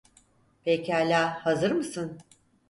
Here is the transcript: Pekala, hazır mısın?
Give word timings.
Pekala, 0.63 1.45
hazır 1.45 1.71
mısın? 1.71 2.17